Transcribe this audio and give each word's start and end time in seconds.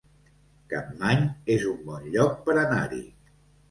Capmany 0.71 1.23
es 1.59 1.69
un 1.75 1.79
bon 1.93 2.11
lloc 2.19 2.37
per 2.51 2.61
anar-hi 2.67 3.09